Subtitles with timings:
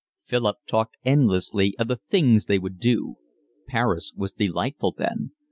[0.25, 3.17] Philip talked endlessly of the things they would do.
[3.67, 5.33] Paris was delightful then.